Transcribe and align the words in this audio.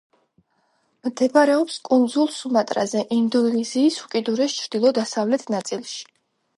მდებარეობს 1.07 1.75
კუნძულ 1.91 2.33
სუმატრაზე, 2.39 3.05
ინდონეზიის 3.19 4.01
უკიდურეს 4.09 4.61
ჩრდილო-დასავლეთ 4.61 5.51
ნაწილში. 5.59 6.01